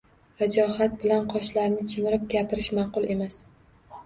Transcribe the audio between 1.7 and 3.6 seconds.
chimirib gapirish ma’qul emas.